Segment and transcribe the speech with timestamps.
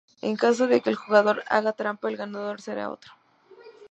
[0.27, 3.11] En caso de que el jugador haga trampa el ganador será el otro.